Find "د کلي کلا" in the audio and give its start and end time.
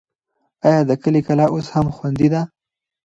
0.89-1.45